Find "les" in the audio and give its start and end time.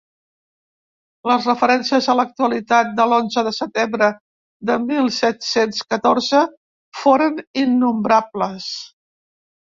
1.31-1.43